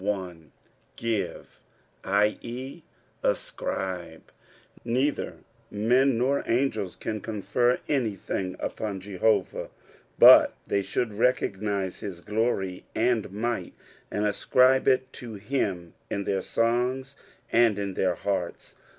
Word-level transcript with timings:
1." 0.03 0.51
Oine," 0.97 1.45
i.e., 2.03 2.83
ascribe. 3.21 4.31
Neither 4.83 5.33
men 5.69 6.17
nor 6.17 6.43
angels 6.47 6.95
can 6.95 7.21
confer 7.21 7.77
aDTthing 7.87 8.55
Upon 8.59 8.99
Jehovah, 8.99 9.69
but 10.17 10.55
tbev 10.67 10.83
should 10.85 11.09
recogaisc 11.11 11.99
his 11.99 12.21
glory 12.21 12.83
aud 12.95 13.31
might, 13.31 13.73
and 14.09 14.25
aacnbe 14.25 14.87
it 14.87 15.13
to 15.13 15.35
him 15.35 15.93
in 16.09 16.23
their 16.23 16.41
son^ 16.41 17.13
and 17.51 17.77
in 17.77 17.93
their 17.93 18.15
hearts. 18.15 18.73